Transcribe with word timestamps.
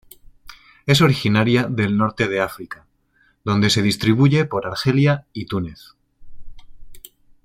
Es 0.87 0.99
originaria 1.01 1.65
del 1.67 1.95
norte 1.95 2.27
de 2.27 2.41
África, 2.41 2.87
donde 3.45 3.69
se 3.69 3.83
distribuye 3.83 4.45
por 4.45 4.65
Argelia 4.65 5.27
y 5.31 5.45
Túnez. 5.45 5.93